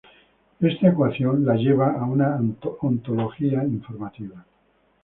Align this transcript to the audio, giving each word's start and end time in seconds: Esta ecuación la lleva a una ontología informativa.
Esta 0.59 0.87
ecuación 0.89 1.45
la 1.45 1.53
lleva 1.53 1.91
a 1.91 2.05
una 2.05 2.35
ontología 2.79 3.63
informativa. 3.65 4.43